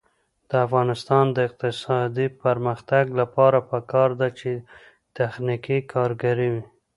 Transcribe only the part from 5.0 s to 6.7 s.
تخنیکي کارګر وي.